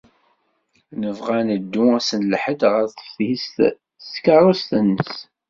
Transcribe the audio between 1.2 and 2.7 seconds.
ad neddu ass n Lḥedd